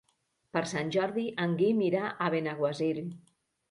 Per 0.57 0.63
Sant 0.71 0.89
Jordi 0.95 1.27
en 1.45 1.55
Guim 1.61 1.87
irà 1.93 2.05
a 2.29 2.35
Benaguasil. 2.39 3.09